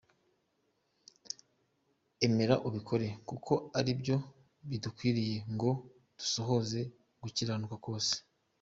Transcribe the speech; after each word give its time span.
Emera 2.25 2.55
ubikore, 2.67 3.07
kuko 3.29 3.53
ari 3.79 3.91
byo 3.99 4.17
bidukwiriye 4.69 5.37
ngo 5.53 5.69
dusohoze 6.17 6.79
gukiranuka 7.23 7.75
kose 7.85 8.15